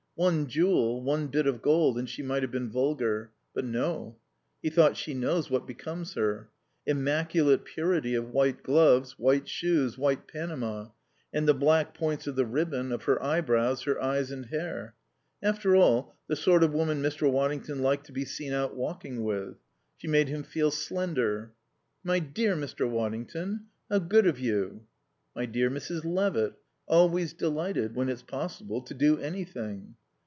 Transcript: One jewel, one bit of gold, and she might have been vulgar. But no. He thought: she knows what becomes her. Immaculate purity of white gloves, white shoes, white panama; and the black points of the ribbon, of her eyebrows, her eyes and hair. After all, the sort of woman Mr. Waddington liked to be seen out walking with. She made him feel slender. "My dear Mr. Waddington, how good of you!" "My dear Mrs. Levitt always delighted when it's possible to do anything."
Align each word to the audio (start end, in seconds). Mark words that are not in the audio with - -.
One 0.15 0.45
jewel, 0.45 1.01
one 1.01 1.27
bit 1.29 1.47
of 1.47 1.63
gold, 1.63 1.97
and 1.97 2.07
she 2.07 2.21
might 2.21 2.43
have 2.43 2.51
been 2.51 2.69
vulgar. 2.69 3.31
But 3.55 3.65
no. 3.65 4.17
He 4.61 4.69
thought: 4.69 4.95
she 4.95 5.15
knows 5.15 5.49
what 5.49 5.65
becomes 5.65 6.13
her. 6.13 6.49
Immaculate 6.85 7.65
purity 7.65 8.13
of 8.13 8.29
white 8.29 8.61
gloves, 8.61 9.13
white 9.17 9.49
shoes, 9.49 9.97
white 9.97 10.27
panama; 10.27 10.89
and 11.33 11.47
the 11.47 11.55
black 11.55 11.95
points 11.95 12.27
of 12.27 12.35
the 12.35 12.45
ribbon, 12.45 12.91
of 12.91 13.05
her 13.05 13.23
eyebrows, 13.23 13.81
her 13.85 13.99
eyes 13.99 14.29
and 14.29 14.45
hair. 14.47 14.93
After 15.41 15.75
all, 15.75 16.13
the 16.27 16.35
sort 16.35 16.61
of 16.61 16.71
woman 16.71 17.01
Mr. 17.01 17.31
Waddington 17.31 17.81
liked 17.81 18.05
to 18.05 18.11
be 18.11 18.25
seen 18.25 18.53
out 18.53 18.75
walking 18.75 19.23
with. 19.23 19.55
She 19.97 20.07
made 20.07 20.27
him 20.27 20.43
feel 20.43 20.69
slender. 20.69 21.53
"My 22.03 22.19
dear 22.19 22.55
Mr. 22.55 22.87
Waddington, 22.87 23.65
how 23.89 23.97
good 23.97 24.27
of 24.27 24.37
you!" 24.37 24.85
"My 25.35 25.47
dear 25.47 25.71
Mrs. 25.71 26.05
Levitt 26.05 26.53
always 26.85 27.33
delighted 27.33 27.95
when 27.95 28.07
it's 28.07 28.21
possible 28.21 28.81
to 28.83 28.93
do 28.93 29.17
anything." 29.17 29.95